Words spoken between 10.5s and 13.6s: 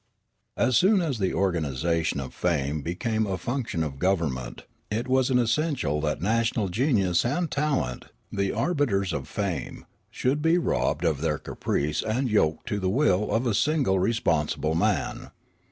robbed of their caprice and yoked to the will of a